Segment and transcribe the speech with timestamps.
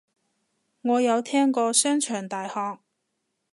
[0.81, 2.79] 我有聽過商場大學